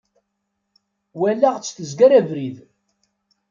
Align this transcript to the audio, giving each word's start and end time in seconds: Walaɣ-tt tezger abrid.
Walaɣ-tt 1.19 1.75
tezger 1.77 2.11
abrid. 2.19 2.57